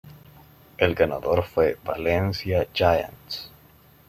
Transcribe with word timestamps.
El 0.79 0.95
ganador 0.95 1.43
fue 1.43 1.77
Valencia 1.85 2.67
Giants. 2.73 3.51